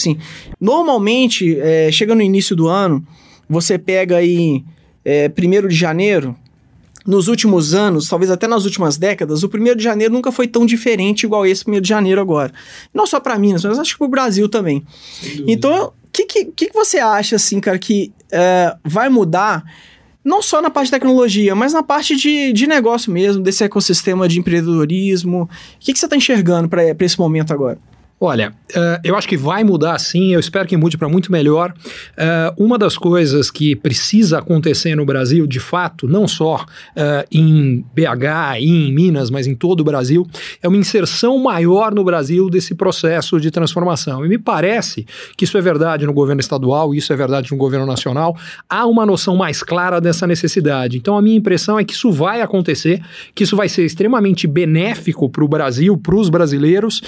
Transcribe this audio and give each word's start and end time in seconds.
Assim, 0.00 0.18
normalmente, 0.60 1.58
é, 1.60 1.90
chega 1.92 2.14
no 2.14 2.22
início 2.22 2.56
do 2.56 2.66
ano, 2.66 3.06
você 3.48 3.78
pega 3.78 4.16
aí 4.16 4.64
é, 5.04 5.28
primeiro 5.28 5.68
de 5.68 5.74
janeiro, 5.74 6.34
nos 7.06 7.28
últimos 7.28 7.74
anos, 7.74 8.08
talvez 8.08 8.30
até 8.30 8.46
nas 8.46 8.64
últimas 8.64 8.96
décadas, 8.96 9.42
o 9.42 9.48
primeiro 9.48 9.76
de 9.76 9.84
janeiro 9.84 10.12
nunca 10.12 10.30
foi 10.30 10.46
tão 10.46 10.66
diferente 10.66 11.24
igual 11.24 11.46
esse 11.46 11.64
primeiro 11.64 11.82
de 11.82 11.88
janeiro 11.88 12.20
agora. 12.20 12.52
Não 12.92 13.06
só 13.06 13.18
para 13.18 13.38
Minas, 13.38 13.64
mas 13.64 13.78
acho 13.78 13.92
que 13.92 13.98
para 13.98 14.06
o 14.06 14.10
Brasil 14.10 14.48
também. 14.48 14.84
Então, 15.46 15.86
o 15.86 15.92
que, 16.12 16.24
que, 16.24 16.44
que, 16.44 16.70
você 16.72 16.98
acha, 16.98 17.36
assim, 17.36 17.58
cara, 17.58 17.78
que 17.78 18.12
é, 18.30 18.76
vai 18.84 19.08
mudar 19.08 19.64
não 20.22 20.42
só 20.42 20.60
na 20.60 20.68
parte 20.68 20.86
de 20.86 20.92
tecnologia, 20.92 21.54
mas 21.54 21.72
na 21.72 21.82
parte 21.82 22.14
de, 22.14 22.52
de 22.52 22.66
negócio 22.66 23.10
mesmo, 23.10 23.42
desse 23.42 23.64
ecossistema 23.64 24.28
de 24.28 24.38
empreendedorismo. 24.38 25.44
O 25.44 25.48
que, 25.80 25.92
que 25.94 25.98
você 25.98 26.04
está 26.04 26.16
enxergando 26.16 26.68
para 26.68 26.94
esse 27.00 27.18
momento 27.18 27.52
agora? 27.52 27.78
Olha, 28.22 28.52
uh, 28.76 29.00
eu 29.02 29.16
acho 29.16 29.26
que 29.26 29.36
vai 29.36 29.64
mudar 29.64 29.98
sim, 29.98 30.34
eu 30.34 30.40
espero 30.40 30.68
que 30.68 30.76
mude 30.76 30.98
para 30.98 31.08
muito 31.08 31.32
melhor. 31.32 31.72
Uh, 32.18 32.62
uma 32.62 32.76
das 32.76 32.98
coisas 32.98 33.50
que 33.50 33.74
precisa 33.74 34.40
acontecer 34.40 34.94
no 34.94 35.06
Brasil, 35.06 35.46
de 35.46 35.58
fato, 35.58 36.06
não 36.06 36.28
só 36.28 36.56
uh, 36.56 37.26
em 37.32 37.82
BH 37.94 38.60
e 38.60 38.68
em 38.68 38.92
Minas, 38.92 39.30
mas 39.30 39.46
em 39.46 39.54
todo 39.54 39.80
o 39.80 39.84
Brasil, 39.84 40.26
é 40.62 40.68
uma 40.68 40.76
inserção 40.76 41.38
maior 41.38 41.94
no 41.94 42.04
Brasil 42.04 42.50
desse 42.50 42.74
processo 42.74 43.40
de 43.40 43.50
transformação. 43.50 44.22
E 44.22 44.28
me 44.28 44.36
parece 44.36 45.06
que 45.34 45.44
isso 45.44 45.56
é 45.56 45.62
verdade 45.62 46.04
no 46.04 46.12
governo 46.12 46.42
estadual, 46.42 46.94
isso 46.94 47.14
é 47.14 47.16
verdade 47.16 47.50
no 47.50 47.56
governo 47.56 47.86
nacional. 47.86 48.36
Há 48.68 48.84
uma 48.84 49.06
noção 49.06 49.34
mais 49.34 49.62
clara 49.62 49.98
dessa 49.98 50.26
necessidade. 50.26 50.98
Então, 50.98 51.16
a 51.16 51.22
minha 51.22 51.38
impressão 51.38 51.78
é 51.78 51.84
que 51.84 51.94
isso 51.94 52.12
vai 52.12 52.42
acontecer, 52.42 53.00
que 53.34 53.44
isso 53.44 53.56
vai 53.56 53.70
ser 53.70 53.86
extremamente 53.86 54.46
benéfico 54.46 55.26
para 55.30 55.42
o 55.42 55.48
Brasil, 55.48 55.96
para 55.96 56.16
os 56.16 56.28
brasileiros, 56.28 57.00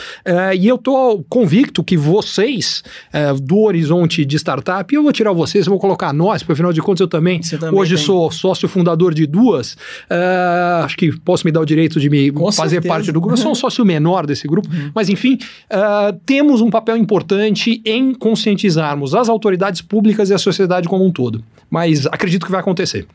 e 0.58 0.66
eu 0.66 0.76
estou 0.76 1.01
convicto 1.28 1.82
que 1.82 1.96
vocês, 1.96 2.82
é, 3.12 3.32
do 3.32 3.60
horizonte 3.60 4.24
de 4.24 4.36
startup, 4.36 4.94
eu 4.94 5.02
vou 5.02 5.12
tirar 5.12 5.32
vocês, 5.32 5.66
eu 5.66 5.70
vou 5.70 5.78
colocar 5.78 6.12
nós, 6.12 6.42
porque 6.42 6.52
afinal 6.52 6.72
de 6.72 6.80
contas 6.80 7.00
eu 7.00 7.08
também, 7.08 7.40
também 7.40 7.78
hoje 7.78 7.96
tem. 7.96 8.04
sou 8.04 8.30
sócio 8.30 8.68
fundador 8.68 9.14
de 9.14 9.26
duas, 9.26 9.72
uh, 9.74 10.84
acho 10.84 10.96
que 10.96 11.16
posso 11.20 11.46
me 11.46 11.52
dar 11.52 11.60
o 11.60 11.64
direito 11.64 12.00
de 12.00 12.08
me 12.08 12.30
Com 12.30 12.50
fazer 12.52 12.76
certeza. 12.76 12.94
parte 12.94 13.12
do 13.12 13.20
grupo. 13.20 13.34
Eu 13.34 13.42
sou 13.42 13.52
um 13.52 13.54
sócio 13.54 13.84
menor 13.84 14.26
desse 14.26 14.46
grupo, 14.46 14.68
uhum. 14.68 14.90
mas 14.94 15.08
enfim, 15.08 15.38
uh, 15.70 16.18
temos 16.24 16.60
um 16.60 16.70
papel 16.70 16.96
importante 16.96 17.82
em 17.84 18.14
conscientizarmos 18.14 19.14
as 19.14 19.28
autoridades 19.28 19.80
públicas 19.80 20.30
e 20.30 20.34
a 20.34 20.38
sociedade 20.38 20.88
como 20.88 21.04
um 21.04 21.10
todo. 21.10 21.42
Mas 21.70 22.06
acredito 22.06 22.44
que 22.44 22.52
vai 22.52 22.60
acontecer. 22.60 23.06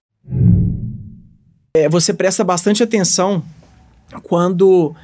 É, 1.75 1.87
você 1.87 2.13
presta 2.13 2.43
bastante 2.43 2.81
atenção 2.81 3.43
quando 4.23 4.95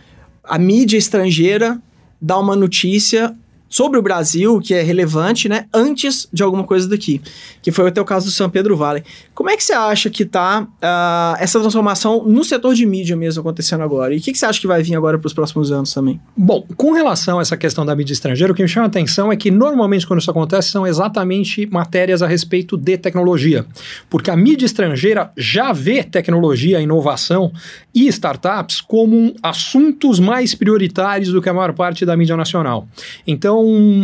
a 0.44 0.58
mídia 0.58 0.98
estrangeira 0.98 1.80
dar 2.24 2.40
uma 2.40 2.56
notícia 2.56 3.36
sobre 3.74 3.98
o 3.98 4.04
Brasil, 4.04 4.60
que 4.60 4.72
é 4.72 4.84
relevante, 4.84 5.50
né, 5.50 5.66
antes 5.74 6.30
de 6.32 6.44
alguma 6.44 6.64
coisa 6.64 6.88
daqui, 6.88 7.20
que 7.60 7.72
foi 7.72 7.88
até 7.88 8.00
o 8.00 8.06
caso 8.06 8.28
do 8.28 8.32
São 8.32 8.48
Pedro 8.48 8.78
Vale. 8.78 9.04
Como 9.34 9.50
é 9.50 9.58
que 9.58 9.64
você 9.64 9.74
acha 9.74 10.12
que 10.12 10.22
está 10.22 10.62
uh, 10.62 11.36
essa 11.40 11.60
transformação 11.60 12.24
no 12.24 12.44
setor 12.44 12.76
de 12.76 12.86
mídia 12.86 13.16
mesmo 13.16 13.42
acontecendo 13.42 13.82
agora? 13.82 14.14
E 14.14 14.20
o 14.20 14.22
que, 14.22 14.32
que 14.32 14.38
você 14.38 14.46
acha 14.46 14.62
que 14.62 14.68
vai 14.68 14.84
vir 14.84 14.96
agora 14.96 15.18
para 15.18 15.26
os 15.26 15.34
próximos 15.34 15.72
anos 15.72 15.92
também? 15.92 16.22
Bom, 16.38 16.64
com 16.78 16.92
relação 16.92 17.40
a 17.40 17.42
essa 17.42 17.58
questão 17.58 17.84
da 17.84 17.96
mídia 17.96 18.14
estrangeira, 18.14 18.54
o 18.54 18.56
que 18.56 18.62
me 18.62 18.70
chama 18.70 18.86
a 18.86 18.90
atenção 18.90 19.32
é 19.32 19.36
que 19.36 19.50
normalmente 19.50 20.06
quando 20.06 20.20
isso 20.20 20.30
acontece 20.30 20.70
são 20.70 20.86
exatamente 20.86 21.66
matérias 21.66 22.22
a 22.22 22.28
respeito 22.28 22.78
de 22.78 22.96
tecnologia, 22.96 23.66
porque 24.08 24.30
a 24.30 24.38
mídia 24.38 24.68
estrangeira 24.68 25.32
já 25.36 25.74
vê 25.74 26.04
tecnologia, 26.04 26.80
inovação 26.80 27.52
e 27.92 28.08
startups 28.08 28.82
como 28.82 29.34
assuntos 29.42 30.20
mais 30.20 30.54
prioritários 30.54 31.30
do 31.30 31.42
que 31.42 31.50
a 31.50 31.54
maior 31.56 31.74
parte 31.74 32.06
da 32.06 32.16
mídia 32.16 32.38
nacional. 32.38 32.88
Então, 33.26 33.63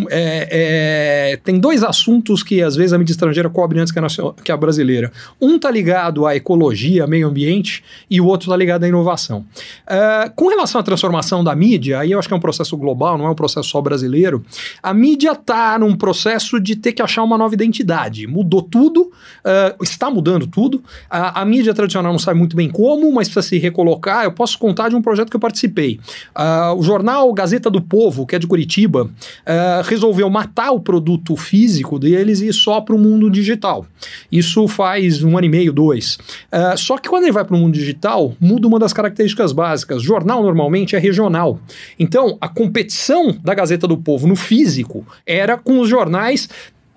é, 0.10 1.32
é, 1.32 1.38
tem 1.38 1.60
dois 1.60 1.84
assuntos 1.84 2.44
que 2.44 2.62
às 2.62 2.75
vezes 2.75 2.94
a 2.94 2.97
mídia 2.97 3.14
estrangeira 3.14 3.50
cobre 3.50 3.80
antes 3.80 3.92
que 3.92 4.00
a, 4.00 4.02
nacional, 4.02 4.36
que 4.44 4.52
a 4.52 4.58
brasileira. 4.58 5.12
Um 5.42 5.56
está 5.56 5.72
ligado 5.72 6.25
à 6.25 6.36
ecologia, 6.36 7.06
meio 7.08 7.28
ambiente, 7.28 7.84
e 8.09 8.19
o 8.19 8.25
outro 8.25 8.48
está 8.48 8.58
ligado 8.58 8.84
à 8.84 8.88
inovação. 8.88 9.46
Uh, 9.86 10.31
com 10.36 10.48
relação 10.48 10.81
à 10.81 10.84
transformação 10.84 11.44
da 11.44 11.56
mídia, 11.56 12.00
aí 12.00 12.12
eu 12.12 12.19
acho 12.19 12.28
que 12.28 12.34
é 12.34 12.38
um 12.38 12.42
processo 12.42 12.75
global, 12.78 13.18
não 13.18 13.25
é 13.25 13.30
um 13.30 13.36
processo 13.36 13.69
só 13.69 13.81
brasileiro. 13.81 14.44
A 14.81 14.94
mídia 14.94 15.31
está 15.31 15.78
num 15.80 15.96
processo 15.96 16.59
de 16.59 16.75
ter 16.75 16.94
que 16.94 17.02
achar 17.02 17.24
uma 17.24 17.38
nova 17.38 17.53
identidade. 17.53 18.28
Mudou 18.28 18.62
tudo, 18.62 19.02
uh, 19.02 19.84
está 19.84 20.09
mudando 20.09 20.48
tudo. 20.48 20.84
A, 21.09 21.42
a, 21.42 21.46
mídia 21.46 21.74
tradicional 21.74 22.12
não 22.12 22.19
sabe 22.19 22.38
muito 22.38 22.56
bem 22.56 22.69
como, 22.69 23.12
mas 23.12 23.28
precisa 23.28 23.42
se 23.42 23.58
recolocar. 23.58 24.24
Eu 24.24 24.31
posso 24.31 24.58
contar 24.58 24.90
de 24.90 24.96
um 24.96 25.02
projeto 25.02 25.30
que 25.30 25.36
eu 25.36 25.40
participei. 25.40 26.00
Uh, 26.38 26.75
o 26.78 26.84
jornal 26.84 27.31
Gazeta 27.34 27.69
do 27.69 27.81
Povo, 27.81 28.25
que 28.25 28.36
é 28.36 28.40
de 28.40 28.48
Curitiba, 28.48 29.09
uh, 29.50 29.82
resolveu 29.84 30.30
matar 30.30 30.72
o 30.72 30.80
produto 30.80 31.36
físico 31.36 31.98
deles 31.98 32.40
e 32.40 32.48
ir 32.48 32.54
só 32.54 32.80
para 32.80 32.96
o 32.96 33.00
mundo 33.00 33.30
digital. 33.30 33.86
Isso 34.32 34.68
faz 34.68 35.24
um 35.24 35.36
ano 35.38 35.48
e 35.48 35.50
meio, 35.50 35.74
dois. 35.74 36.16
Uh, 36.52 36.78
só 36.78 36.98
que 36.98 37.10
quando 37.10 37.24
ele 37.24 37.32
vai 37.32 37.44
para 37.44 37.56
o 37.56 37.60
mundo 37.60 37.74
digital, 37.74 38.34
muda 38.40 38.68
uma 38.68 38.78
das 38.78 38.94
características 38.94 39.52
básicas. 39.52 40.04
Jornal 40.04 40.44
normalmente 40.44 40.96
é 40.96 41.00
regional. 41.00 41.60
Então, 41.98 42.38
a 42.40 42.48
competição 42.48 43.36
da 43.44 43.56
Gazeta 43.56 43.88
do 43.88 43.98
Povo 43.98 44.28
no 44.28 44.36
físico 44.36 45.06
era 45.26 45.58
com 45.58 45.80
os 45.80 45.90
jornais 45.90 46.48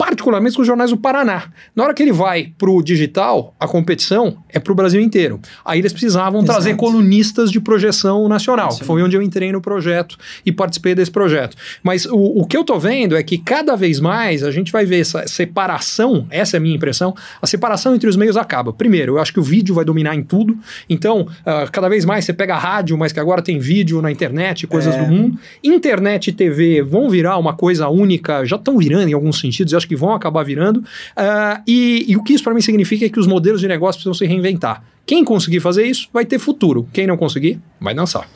particularmente 0.02 0.56
com 0.56 0.62
os 0.62 0.66
jornais 0.66 0.90
do 0.90 0.96
Paraná. 0.96 1.44
Na 1.76 1.84
hora 1.84 1.94
que 1.94 2.02
ele 2.02 2.10
vai 2.10 2.52
para 2.58 2.68
o 2.68 2.82
digital, 2.82 3.54
a 3.58 3.68
competição 3.68 4.36
é 4.48 4.58
para 4.58 4.72
o 4.72 4.74
Brasil 4.74 5.00
inteiro. 5.00 5.40
Aí 5.64 5.78
eles 5.78 5.92
precisavam 5.92 6.40
Exato. 6.40 6.52
trazer 6.52 6.74
colunistas 6.74 7.52
de 7.52 7.60
projeção 7.60 8.28
nacional. 8.28 8.72
Sim. 8.72 8.82
Foi 8.82 9.00
onde 9.00 9.16
eu 9.16 9.22
entrei 9.22 9.52
no 9.52 9.60
projeto 9.60 10.18
e 10.44 10.50
participei 10.50 10.92
desse 10.92 11.10
projeto. 11.12 11.56
Mas 11.84 12.04
o, 12.04 12.16
o 12.16 12.44
que 12.44 12.56
eu 12.56 12.62
estou 12.62 12.80
vendo 12.80 13.16
é 13.16 13.22
que 13.22 13.38
cada 13.38 13.76
vez 13.76 14.00
mais 14.00 14.42
a 14.42 14.50
gente 14.50 14.72
vai 14.72 14.84
ver 14.84 15.02
essa 15.02 15.24
separação, 15.28 16.26
essa 16.30 16.56
é 16.56 16.58
a 16.58 16.60
minha 16.60 16.74
impressão, 16.74 17.14
a 17.40 17.46
separação 17.46 17.94
entre 17.94 18.08
os 18.08 18.16
meios 18.16 18.36
acaba. 18.36 18.72
Primeiro, 18.72 19.12
eu 19.12 19.18
acho 19.20 19.32
que 19.32 19.38
o 19.38 19.42
vídeo 19.44 19.72
vai 19.72 19.84
dominar 19.84 20.16
em 20.16 20.24
tudo. 20.24 20.58
Então, 20.90 21.20
uh, 21.20 21.70
cada 21.70 21.88
vez 21.88 22.04
mais 22.04 22.24
você 22.24 22.32
pega 22.32 22.58
rádio, 22.58 22.98
mas 22.98 23.12
que 23.12 23.20
agora 23.20 23.40
tem 23.40 23.60
vídeo 23.60 24.02
na 24.02 24.10
internet, 24.10 24.66
coisas 24.66 24.96
é. 24.96 24.98
do 24.98 25.08
mundo. 25.08 25.38
Internet 25.62 26.30
e 26.30 26.32
TV 26.32 26.82
vão 26.82 27.08
virar 27.08 27.38
uma 27.38 27.54
coisa 27.54 27.88
única, 27.88 28.44
já 28.44 28.56
estão 28.56 28.78
virando 28.78 29.08
em 29.08 29.12
alguns 29.12 29.38
sentidos. 29.38 29.72
Eu 29.72 29.76
acho 29.76 29.86
que 29.86 29.91
que 29.92 29.96
vão 29.96 30.14
acabar 30.14 30.42
virando. 30.42 30.78
Uh, 30.78 31.62
e, 31.66 32.06
e 32.08 32.16
o 32.16 32.22
que 32.22 32.32
isso 32.32 32.42
para 32.42 32.54
mim 32.54 32.62
significa 32.62 33.04
é 33.04 33.08
que 33.10 33.20
os 33.20 33.26
modelos 33.26 33.60
de 33.60 33.68
negócio 33.68 33.98
precisam 33.98 34.14
se 34.14 34.26
reinventar. 34.26 34.82
Quem 35.04 35.22
conseguir 35.22 35.60
fazer 35.60 35.84
isso 35.84 36.08
vai 36.12 36.24
ter 36.24 36.38
futuro. 36.38 36.88
Quem 36.92 37.06
não 37.06 37.16
conseguir, 37.16 37.60
vai 37.78 37.94
dançar. 37.94 38.26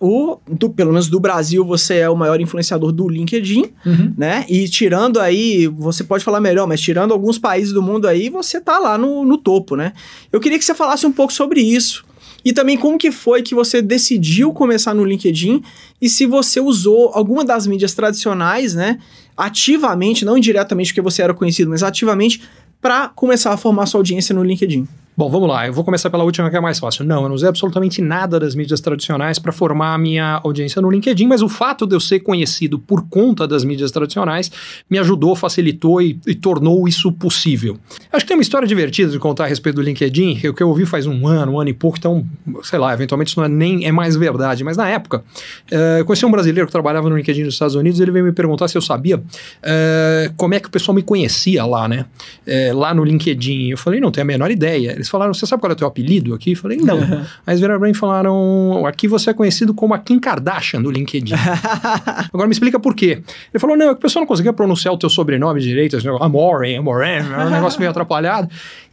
O, 0.00 0.38
do, 0.48 0.70
pelo 0.70 0.92
menos 0.92 1.08
do 1.08 1.18
Brasil, 1.18 1.64
você 1.64 1.96
é 1.98 2.10
o 2.10 2.16
maior 2.16 2.40
influenciador 2.40 2.92
do 2.92 3.08
LinkedIn, 3.08 3.64
uhum. 3.84 4.14
né? 4.16 4.44
E 4.48 4.68
tirando 4.68 5.18
aí, 5.18 5.66
você 5.66 6.04
pode 6.04 6.22
falar 6.22 6.40
melhor, 6.40 6.68
mas 6.68 6.80
tirando 6.80 7.12
alguns 7.12 7.36
países 7.36 7.72
do 7.72 7.82
mundo 7.82 8.06
aí, 8.06 8.30
você 8.30 8.60
tá 8.60 8.78
lá 8.78 8.96
no, 8.96 9.24
no 9.24 9.36
topo, 9.36 9.74
né? 9.74 9.92
Eu 10.32 10.38
queria 10.38 10.58
que 10.58 10.64
você 10.64 10.74
falasse 10.74 11.04
um 11.04 11.12
pouco 11.12 11.32
sobre 11.32 11.60
isso. 11.60 12.04
E 12.44 12.52
também 12.52 12.76
como 12.76 12.98
que 12.98 13.10
foi 13.10 13.42
que 13.42 13.54
você 13.54 13.82
decidiu 13.82 14.52
começar 14.52 14.94
no 14.94 15.04
LinkedIn 15.04 15.62
e 16.00 16.08
se 16.08 16.24
você 16.24 16.60
usou 16.60 17.10
alguma 17.12 17.44
das 17.44 17.66
mídias 17.66 17.94
tradicionais, 17.94 18.74
né? 18.74 18.98
ativamente, 19.38 20.24
não 20.24 20.36
indiretamente 20.36 20.92
porque 20.92 21.00
você 21.00 21.22
era 21.22 21.32
conhecido, 21.32 21.70
mas 21.70 21.84
ativamente 21.84 22.42
para 22.80 23.08
começar 23.08 23.52
a 23.52 23.56
formar 23.56 23.86
sua 23.86 24.00
audiência 24.00 24.34
no 24.34 24.42
LinkedIn? 24.42 24.86
Bom, 25.18 25.28
vamos 25.28 25.48
lá. 25.48 25.66
Eu 25.66 25.72
vou 25.72 25.82
começar 25.82 26.10
pela 26.10 26.22
última 26.22 26.48
que 26.48 26.56
é 26.56 26.60
mais 26.60 26.78
fácil. 26.78 27.04
Não, 27.04 27.24
eu 27.24 27.28
não 27.28 27.34
usei 27.34 27.48
absolutamente 27.48 28.00
nada 28.00 28.38
das 28.38 28.54
mídias 28.54 28.80
tradicionais 28.80 29.36
para 29.36 29.50
formar 29.50 29.94
a 29.94 29.98
minha 29.98 30.40
audiência 30.44 30.80
no 30.80 30.88
LinkedIn, 30.88 31.26
mas 31.26 31.42
o 31.42 31.48
fato 31.48 31.88
de 31.88 31.96
eu 31.96 31.98
ser 31.98 32.20
conhecido 32.20 32.78
por 32.78 33.08
conta 33.08 33.44
das 33.44 33.64
mídias 33.64 33.90
tradicionais 33.90 34.48
me 34.88 34.96
ajudou, 34.96 35.34
facilitou 35.34 36.00
e, 36.00 36.20
e 36.24 36.36
tornou 36.36 36.86
isso 36.86 37.10
possível. 37.10 37.76
Acho 38.12 38.24
que 38.24 38.28
tem 38.28 38.36
uma 38.36 38.42
história 38.42 38.68
divertida 38.68 39.10
de 39.10 39.18
contar 39.18 39.46
a 39.46 39.46
respeito 39.48 39.74
do 39.74 39.82
LinkedIn, 39.82 40.36
que, 40.36 40.62
eu 40.62 40.68
ouvi 40.68 40.86
faz 40.86 41.04
um 41.04 41.26
ano, 41.26 41.54
um 41.54 41.60
ano 41.60 41.70
e 41.70 41.74
pouco, 41.74 41.98
então, 41.98 42.24
sei 42.62 42.78
lá, 42.78 42.94
eventualmente 42.94 43.30
isso 43.30 43.40
não 43.40 43.46
é 43.46 43.48
nem 43.48 43.86
é 43.86 43.90
mais 43.90 44.14
verdade, 44.14 44.62
mas 44.62 44.76
na 44.76 44.88
época, 44.88 45.24
uh, 45.72 45.98
eu 45.98 46.04
conheci 46.04 46.24
um 46.24 46.30
brasileiro 46.30 46.68
que 46.68 46.72
trabalhava 46.72 47.10
no 47.10 47.16
LinkedIn 47.16 47.42
dos 47.42 47.54
Estados 47.54 47.74
Unidos, 47.74 47.98
ele 47.98 48.12
veio 48.12 48.24
me 48.24 48.32
perguntar 48.32 48.68
se 48.68 48.78
eu 48.78 48.82
sabia 48.82 49.16
uh, 49.16 50.32
como 50.36 50.54
é 50.54 50.60
que 50.60 50.68
o 50.68 50.70
pessoal 50.70 50.94
me 50.94 51.02
conhecia 51.02 51.64
lá, 51.64 51.88
né? 51.88 52.06
Uh, 52.46 52.78
lá 52.78 52.94
no 52.94 53.02
LinkedIn. 53.02 53.70
Eu 53.70 53.76
falei, 53.76 53.98
não 53.98 54.12
tenho 54.12 54.22
a 54.22 54.24
menor 54.24 54.48
ideia. 54.52 55.07
Falaram, 55.10 55.32
você 55.32 55.46
sabe 55.46 55.60
qual 55.60 55.70
é 55.70 55.74
o 55.74 55.76
teu 55.76 55.86
apelido 55.86 56.34
aqui? 56.34 56.52
Eu 56.52 56.56
falei, 56.56 56.78
não. 56.78 56.98
Aí 56.98 57.24
eles 57.48 57.60
viraram 57.60 57.78
pra 57.80 57.88
mim 57.88 57.94
e 57.94 57.96
falaram, 57.96 58.84
aqui 58.86 59.08
você 59.08 59.30
é 59.30 59.34
conhecido 59.34 59.74
como 59.74 59.94
a 59.94 59.98
Kim 59.98 60.18
Kardashian 60.18 60.82
do 60.82 60.90
LinkedIn. 60.90 61.34
Agora 62.32 62.46
me 62.46 62.52
explica 62.52 62.78
por 62.78 62.94
quê. 62.94 63.22
Ele 63.52 63.58
falou, 63.58 63.76
não, 63.76 63.86
é 63.86 63.88
que 63.90 63.98
o 63.98 64.02
pessoal 64.02 64.22
não 64.22 64.26
conseguia 64.26 64.52
pronunciar 64.52 64.92
o 64.94 64.98
teu 64.98 65.10
sobrenome 65.10 65.60
direito, 65.60 65.96
assim, 65.96 66.08
Amore, 66.20 66.76
Amore, 66.76 67.08
é 67.08 67.22
um 67.22 67.50
negócio 67.50 67.78
meio 67.78 67.90
atrapalhado. 67.90 68.48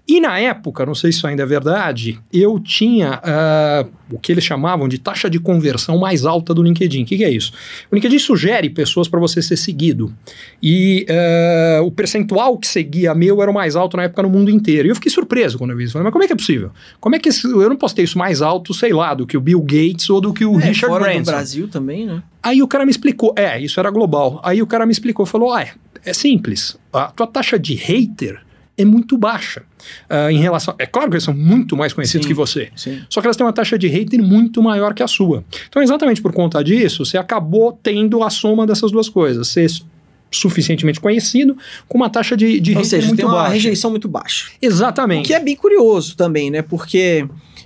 E 0.07 0.19
na 0.19 0.37
época, 0.39 0.85
não 0.85 0.93
sei 0.93 1.11
se 1.11 1.17
isso 1.17 1.27
ainda 1.27 1.41
é 1.41 1.45
verdade, 1.47 2.19
eu 2.31 2.59
tinha 2.59 3.19
uh, 3.19 3.91
o 4.11 4.19
que 4.19 4.31
eles 4.31 4.43
chamavam 4.43 4.87
de 4.87 4.99
taxa 4.99 5.27
de 5.27 5.39
conversão 5.39 5.97
mais 5.97 6.25
alta 6.25 6.53
do 6.53 6.61
LinkedIn. 6.61 7.03
O 7.03 7.05
que, 7.07 7.17
que 7.17 7.23
é 7.23 7.31
isso? 7.31 7.51
O 7.91 7.95
LinkedIn 7.95 8.19
sugere 8.19 8.69
pessoas 8.69 9.07
para 9.07 9.19
você 9.19 9.41
ser 9.41 9.57
seguido. 9.57 10.13
E 10.61 11.07
uh, 11.09 11.83
o 11.83 11.91
percentual 11.91 12.55
que 12.59 12.67
seguia 12.67 13.15
meu 13.15 13.41
era 13.41 13.49
o 13.49 13.53
mais 13.53 13.75
alto 13.75 13.97
na 13.97 14.03
época 14.03 14.21
no 14.21 14.29
mundo 14.29 14.51
inteiro. 14.51 14.87
E 14.87 14.91
eu 14.91 14.95
fiquei 14.95 15.11
surpreso 15.11 15.57
quando 15.57 15.71
eu 15.71 15.77
vi 15.77 15.85
isso. 15.85 15.93
Falei, 15.93 16.03
mas 16.03 16.13
como 16.13 16.23
é 16.23 16.27
que 16.27 16.33
é 16.33 16.37
possível? 16.37 16.69
Como 16.99 17.15
é 17.15 17.19
que 17.19 17.29
eu 17.43 17.69
não 17.69 17.77
posso 17.77 17.95
ter 17.95 18.03
isso 18.03 18.17
mais 18.17 18.43
alto, 18.43 18.75
sei 18.75 18.93
lá, 18.93 19.15
do 19.15 19.25
que 19.25 19.35
o 19.35 19.41
Bill 19.41 19.61
Gates 19.61 20.07
ou 20.11 20.21
do 20.21 20.31
que 20.31 20.45
o 20.45 20.59
é, 20.59 20.65
Richard 20.65 20.93
fora 20.93 21.05
Branson? 21.05 21.19
no 21.19 21.25
Brasil 21.25 21.67
também, 21.67 22.05
né? 22.05 22.21
Aí 22.43 22.61
o 22.61 22.67
cara 22.67 22.85
me 22.85 22.91
explicou, 22.91 23.33
é, 23.35 23.59
isso 23.59 23.79
era 23.79 23.89
global. 23.89 24.39
Aí 24.43 24.61
o 24.61 24.67
cara 24.67 24.85
me 24.85 24.91
explicou, 24.91 25.25
falou, 25.25 25.51
ah, 25.51 25.63
é, 25.63 25.73
é 26.05 26.13
simples, 26.13 26.77
a 26.93 27.07
tua 27.07 27.25
taxa 27.25 27.57
de 27.57 27.73
hater 27.73 28.45
é 28.77 28.83
muito 28.83 29.17
baixa 29.17 29.63
uh, 30.09 30.29
em 30.29 30.39
relação. 30.39 30.75
É 30.77 30.85
claro 30.85 31.09
que 31.09 31.15
eles 31.15 31.23
são 31.23 31.33
muito 31.33 31.77
mais 31.77 31.93
conhecidos 31.93 32.25
Sim, 32.25 32.27
que 32.27 32.33
você. 32.33 32.69
sim. 32.75 33.01
Só 33.09 33.21
que 33.21 33.27
elas 33.27 33.37
têm 33.37 33.45
uma 33.45 33.53
taxa 33.53 33.77
de 33.77 33.87
hater 33.87 34.21
muito 34.21 34.61
maior 34.61 34.93
que 34.93 35.01
a 35.01 35.07
sua. 35.07 35.43
Então, 35.69 35.81
exatamente 35.81 36.21
por 36.21 36.33
conta 36.33 36.63
disso, 36.63 37.05
você 37.05 37.17
acabou 37.17 37.79
tendo 37.81 38.23
a 38.23 38.29
soma 38.29 38.65
dessas 38.67 38.91
duas 38.91 39.07
coisas. 39.07 39.47
Ser 39.47 39.69
suficientemente 40.31 40.99
conhecido 40.99 41.55
com 41.87 41.97
uma 41.97 42.09
taxa 42.09 42.35
de, 42.35 42.59
de 42.59 42.75
Ou 42.77 42.83
seja, 42.83 43.07
muito 43.07 43.17
tem 43.17 43.25
uma 43.25 43.35
baixa. 43.35 43.53
rejeição 43.53 43.89
muito 43.89 44.07
baixa. 44.07 44.49
O 44.61 44.65
Exatamente. 44.65 45.27
que 45.27 45.33
é 45.33 45.39
bem 45.39 45.55
curioso 45.55 46.17
também, 46.17 46.51
né? 46.51 46.61
Porque 46.61 47.25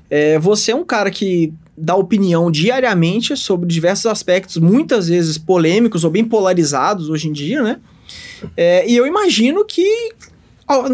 é, 0.10 0.38
você 0.38 0.72
é 0.72 0.76
um 0.76 0.84
cara 0.84 1.10
que 1.10 1.52
dá 1.76 1.96
opinião 1.96 2.52
diariamente 2.52 3.36
sobre 3.36 3.68
diversos 3.68 4.06
aspectos, 4.06 4.58
muitas 4.58 5.08
vezes 5.08 5.38
polêmicos 5.38 6.04
ou 6.04 6.12
bem 6.12 6.26
polarizados 6.26 7.10
hoje 7.10 7.28
em 7.30 7.32
dia, 7.32 7.64
né? 7.64 7.78
É, 8.56 8.88
e 8.90 8.96
eu 8.96 9.08
imagino 9.08 9.66
que 9.66 10.12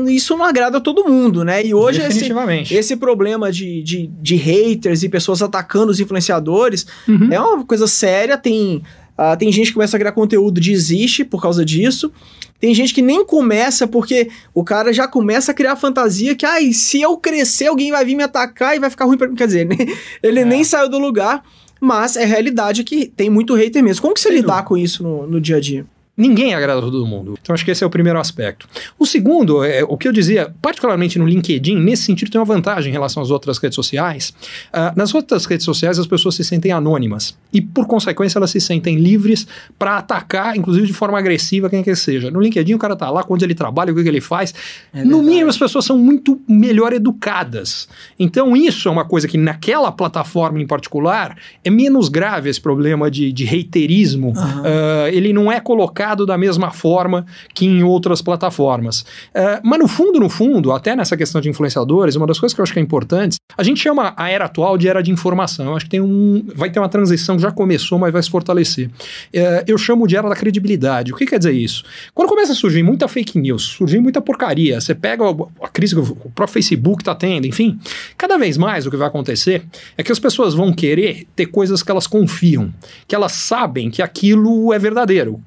isso 0.07 0.37
não 0.37 0.45
agrada 0.45 0.77
a 0.77 0.81
todo 0.81 1.03
mundo, 1.09 1.43
né? 1.43 1.65
E 1.65 1.73
hoje 1.73 1.99
esse, 1.99 2.07
Definitivamente. 2.09 2.73
esse 2.73 2.95
problema 2.95 3.51
de, 3.51 3.81
de, 3.83 4.07
de 4.07 4.35
haters 4.35 5.03
e 5.03 5.09
pessoas 5.09 5.41
atacando 5.41 5.91
os 5.91 5.99
influenciadores 5.99 6.85
Uhum. 7.07 7.31
é 7.31 7.39
uma 7.39 7.65
coisa 7.65 7.85
séria. 7.87 8.37
Tem, 8.37 8.81
ah, 9.17 9.35
tem 9.35 9.51
gente 9.51 9.67
que 9.67 9.73
começa 9.73 9.95
a 9.97 9.99
criar 9.99 10.11
conteúdo, 10.13 10.61
desiste 10.61 11.23
por 11.25 11.41
causa 11.41 11.65
disso. 11.65 12.11
Tem 12.59 12.73
gente 12.73 12.93
que 12.93 13.01
nem 13.01 13.25
começa 13.25 13.85
porque 13.85 14.29
o 14.53 14.63
cara 14.63 14.93
já 14.93 15.07
começa 15.07 15.51
a 15.51 15.53
criar 15.53 15.75
fantasia 15.75 16.33
que, 16.35 16.45
ai, 16.45 16.71
se 16.71 17.01
eu 17.01 17.17
crescer, 17.17 17.67
alguém 17.67 17.91
vai 17.91 18.05
vir 18.05 18.15
me 18.15 18.23
atacar 18.23 18.75
e 18.75 18.79
vai 18.79 18.89
ficar 18.89 19.05
ruim 19.05 19.17
pra 19.17 19.27
mim. 19.27 19.35
Quer 19.35 19.45
dizer, 19.47 19.67
ele 20.23 20.39
É. 20.39 20.45
nem 20.45 20.63
saiu 20.63 20.89
do 20.89 20.97
lugar, 20.97 21.43
mas 21.81 22.15
é 22.15 22.23
realidade 22.23 22.83
que 22.85 23.07
tem 23.07 23.29
muito 23.29 23.53
hater 23.55 23.83
mesmo. 23.83 24.01
Como 24.01 24.13
que 24.13 24.21
você 24.21 24.29
Sem 24.29 24.37
lidar 24.37 24.53
dúvida. 24.53 24.67
com 24.69 24.77
isso 24.77 25.03
no, 25.03 25.27
no 25.27 25.41
dia 25.41 25.57
a 25.57 25.59
dia? 25.59 25.85
Ninguém 26.17 26.53
agrada 26.53 26.79
todo 26.79 27.05
mundo. 27.05 27.37
Então 27.41 27.53
acho 27.53 27.65
que 27.65 27.71
esse 27.71 27.83
é 27.83 27.87
o 27.87 27.89
primeiro 27.89 28.17
aspecto. 28.17 28.69
O 28.97 29.05
segundo, 29.05 29.65
é 29.65 29.83
o 29.83 29.97
que 29.97 30.07
eu 30.07 30.13
dizia, 30.13 30.53
particularmente 30.61 31.19
no 31.19 31.25
LinkedIn, 31.25 31.75
nesse 31.75 32.03
sentido 32.03 32.31
tem 32.31 32.39
uma 32.39 32.45
vantagem 32.45 32.89
em 32.89 32.93
relação 32.93 33.21
às 33.21 33.31
outras 33.31 33.57
redes 33.57 33.75
sociais. 33.75 34.33
Ah, 34.71 34.93
nas 34.95 35.13
outras 35.13 35.45
redes 35.45 35.65
sociais 35.65 35.99
as 35.99 36.07
pessoas 36.07 36.35
se 36.35 36.43
sentem 36.45 36.71
anônimas 36.71 37.37
e 37.51 37.59
por 37.59 37.85
consequência 37.85 38.39
elas 38.39 38.51
se 38.51 38.61
sentem 38.61 38.95
livres 38.95 39.45
para 39.77 39.97
atacar, 39.97 40.55
inclusive 40.55 40.87
de 40.87 40.93
forma 40.93 41.19
agressiva, 41.19 41.69
quem 41.69 41.83
quer 41.83 41.91
que 41.91 41.97
seja. 41.97 42.31
No 42.31 42.39
LinkedIn 42.39 42.75
o 42.75 42.79
cara 42.79 42.95
tá 42.95 43.09
lá, 43.09 43.25
onde 43.27 43.43
ele 43.43 43.55
trabalha, 43.55 43.91
o 43.91 43.95
que 43.95 44.01
que 44.01 44.09
ele 44.09 44.21
faz. 44.21 44.53
É 44.93 45.03
no 45.03 45.21
mínimo 45.21 45.49
as 45.49 45.57
pessoas 45.57 45.83
são 45.83 45.97
muito 45.97 46.39
melhor 46.47 46.93
educadas. 46.93 47.89
Então 48.17 48.55
isso 48.55 48.87
é 48.87 48.91
uma 48.91 49.03
coisa 49.03 49.27
que 49.27 49.37
naquela 49.37 49.91
plataforma 49.91 50.61
em 50.61 50.67
particular 50.67 51.37
é 51.61 51.69
menos 51.69 52.07
grave 52.07 52.49
esse 52.49 52.61
problema 52.61 53.11
de, 53.11 53.33
de 53.33 53.45
haterismo 53.45 54.33
Aham. 54.35 54.61
Uh, 54.61 55.07
ele 55.11 55.33
não 55.33 55.51
é 55.51 55.59
colocado 55.59 56.04
da 56.13 56.37
mesma 56.37 56.71
forma 56.71 57.25
que 57.53 57.65
em 57.65 57.83
outras 57.83 58.21
plataformas. 58.21 59.01
Uh, 59.01 59.61
mas 59.63 59.79
no 59.79 59.87
fundo, 59.87 60.19
no 60.19 60.29
fundo, 60.29 60.71
até 60.71 60.95
nessa 60.95 61.15
questão 61.15 61.39
de 61.39 61.49
influenciadores, 61.49 62.15
uma 62.15 62.27
das 62.27 62.37
coisas 62.39 62.53
que 62.53 62.59
eu 62.59 62.63
acho 62.63 62.73
que 62.73 62.79
é 62.79 62.81
importante, 62.81 63.37
a 63.57 63.63
gente 63.63 63.79
chama 63.79 64.13
a 64.17 64.29
era 64.29 64.45
atual 64.45 64.77
de 64.77 64.87
era 64.87 65.01
de 65.01 65.11
informação. 65.11 65.67
Eu 65.67 65.75
acho 65.75 65.85
que 65.85 65.91
tem 65.91 66.01
um, 66.01 66.45
vai 66.55 66.69
ter 66.69 66.79
uma 66.79 66.89
transição 66.89 67.37
que 67.37 67.41
já 67.41 67.51
começou, 67.51 67.97
mas 67.97 68.11
vai 68.11 68.21
se 68.21 68.29
fortalecer. 68.29 68.87
Uh, 68.87 69.63
eu 69.65 69.77
chamo 69.77 70.05
de 70.07 70.15
era 70.15 70.27
da 70.27 70.35
credibilidade. 70.35 71.13
O 71.13 71.15
que 71.15 71.25
quer 71.25 71.37
dizer 71.37 71.53
isso? 71.53 71.83
Quando 72.13 72.27
começa 72.27 72.51
a 72.51 72.55
surgir 72.55 72.83
muita 72.83 73.07
fake 73.07 73.39
news, 73.39 73.63
surgir 73.63 73.99
muita 73.99 74.21
porcaria, 74.21 74.81
você 74.81 74.93
pega 74.93 75.23
a 75.61 75.67
crise 75.69 75.95
que 75.95 76.01
o 76.01 76.31
próprio 76.31 76.53
Facebook 76.53 77.01
está 77.01 77.15
tendo, 77.15 77.47
enfim, 77.47 77.79
cada 78.17 78.37
vez 78.37 78.57
mais 78.57 78.85
o 78.85 78.91
que 78.91 78.97
vai 78.97 79.07
acontecer 79.07 79.63
é 79.97 80.03
que 80.03 80.11
as 80.11 80.19
pessoas 80.19 80.53
vão 80.53 80.73
querer 80.73 81.25
ter 81.35 81.47
coisas 81.47 81.81
que 81.81 81.91
elas 81.91 82.07
confiam, 82.07 82.73
que 83.07 83.15
elas 83.15 83.31
sabem 83.33 83.89
que 83.89 84.01
aquilo 84.01 84.73
é 84.73 84.79
verdadeiro. 84.79 85.41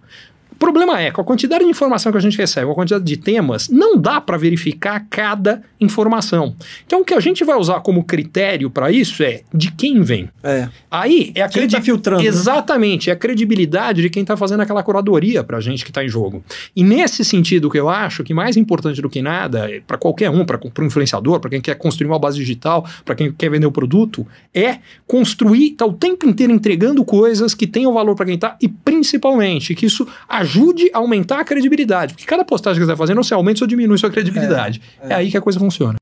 O 0.59 0.67
problema 0.69 1.01
é, 1.01 1.13
com 1.13 1.21
a 1.21 1.25
quantidade 1.25 1.63
de 1.63 1.71
informação 1.71 2.11
que 2.11 2.19
a 2.19 2.21
gente 2.21 2.37
recebe, 2.37 2.67
com 2.67 2.73
a 2.73 2.75
quantidade 2.75 3.05
de 3.05 3.17
temas, 3.17 3.69
não 3.69 3.97
dá 3.97 4.21
para 4.21 4.37
verificar 4.37 5.07
cada 5.09 5.63
informação. 5.81 6.57
Então, 6.85 7.03
o 7.03 7.05
que 7.05 7.15
a 7.15 7.21
gente 7.21 7.45
vai 7.45 7.57
usar 7.57 7.79
como 7.79 8.03
critério 8.03 8.69
para 8.69 8.91
isso 8.91 9.23
é 9.23 9.43
de 9.55 9.71
quem 9.71 10.03
vem. 10.03 10.29
É. 10.43 10.69
Aí 10.91 11.29
é 11.29 11.33
Quem 11.33 11.43
aquele 11.43 11.69
tá 11.69 11.81
filtrando, 11.81 12.23
né? 12.25 12.29
Exatamente, 12.29 13.09
é 13.09 13.13
a 13.13 13.17
credibilidade 13.17 14.03
de 14.03 14.11
quem 14.11 14.23
está 14.23 14.37
fazendo 14.37 14.61
aquela 14.61 14.83
curadoria 14.83 15.45
para 15.45 15.59
a 15.59 15.61
gente 15.61 15.85
que 15.85 15.93
está 15.93 16.03
em 16.03 16.09
jogo. 16.09 16.43
E 16.75 16.83
nesse 16.83 17.25
sentido, 17.25 17.67
o 17.67 17.71
que 17.71 17.79
eu 17.79 17.89
acho 17.89 18.25
que 18.25 18.35
mais 18.35 18.57
importante 18.57 19.01
do 19.01 19.09
que 19.09 19.23
nada, 19.23 19.71
para 19.87 19.97
qualquer 19.97 20.29
um, 20.29 20.45
para 20.45 20.59
o 20.59 20.85
influenciador, 20.85 21.39
para 21.39 21.51
quem 21.51 21.61
quer 21.61 21.77
construir 21.77 22.09
uma 22.09 22.19
base 22.19 22.37
digital, 22.37 22.85
para 23.05 23.15
quem 23.15 23.31
quer 23.31 23.49
vender 23.49 23.67
o 23.67 23.73
produto, 23.73 24.27
é 24.53 24.79
construir, 25.07 25.71
tá 25.77 25.87
o 25.87 25.93
tempo 25.93 26.29
inteiro 26.29 26.53
entregando 26.53 27.05
coisas 27.05 27.55
que 27.55 27.67
tenham 27.69 27.95
valor 27.95 28.17
para 28.17 28.27
quem 28.27 28.35
está 28.35 28.57
e 28.61 28.67
principalmente 28.67 29.73
que 29.73 29.87
isso 29.87 30.05
ajude 30.29 30.48
a 30.93 30.99
aumentar 30.99 31.41
a 31.41 31.45
credibilidade. 31.45 32.15
Porque 32.15 32.27
cada 32.27 32.45
postagem 32.45 32.81
que 32.81 32.87
você 32.87 32.93
está 32.93 32.97
fazendo, 32.97 33.23
você 33.23 33.35
aumenta 33.35 33.65
ou 33.65 33.69
diminui 33.69 33.99
sua 33.99 34.11
credibilidade. 34.11 34.81
É, 35.01 35.15
aí 35.15 35.31
que 35.31 35.37
a 35.37 35.41
coisa 35.41 35.59
funciona. 35.59 35.99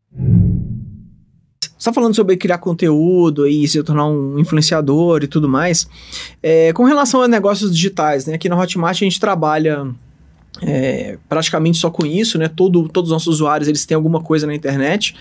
Você 1.78 1.90
tá 1.90 1.92
falando 1.92 2.16
sobre 2.16 2.36
criar 2.36 2.58
conteúdo 2.58 3.46
e 3.46 3.68
se 3.68 3.80
tornar 3.82 4.06
um 4.06 4.38
influenciador 4.38 5.22
e 5.22 5.28
tudo 5.28 5.48
mais. 5.48 5.88
É, 6.42 6.72
com 6.72 6.84
relação 6.84 7.22
a 7.22 7.28
negócios 7.28 7.72
digitais, 7.74 8.26
né? 8.26 8.34
Aqui 8.34 8.48
na 8.48 8.58
Hotmart 8.58 8.96
a 8.96 9.04
gente 9.04 9.20
trabalha 9.20 9.86
é, 10.62 11.18
praticamente 11.28 11.78
só 11.78 11.90
com 11.90 12.06
isso, 12.06 12.38
né? 12.38 12.48
Todo, 12.48 12.88
todos 12.88 13.10
os 13.10 13.12
nossos 13.12 13.34
usuários 13.34 13.68
eles 13.68 13.84
têm 13.84 13.94
alguma 13.94 14.20
coisa 14.20 14.46
na 14.46 14.54
internet. 14.54 15.14